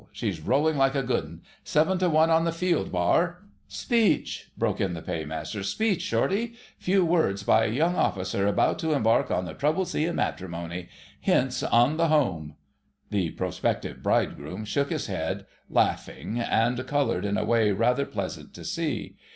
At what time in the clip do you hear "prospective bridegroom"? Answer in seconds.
13.29-14.65